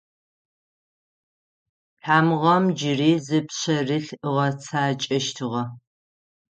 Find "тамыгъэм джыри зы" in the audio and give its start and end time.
2.01-3.39